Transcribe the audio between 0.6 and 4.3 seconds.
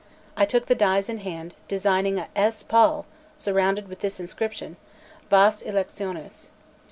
the dies in hand, designing a S. Paul, surrounded with this